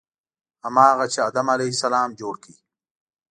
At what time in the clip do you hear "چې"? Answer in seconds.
1.13-1.19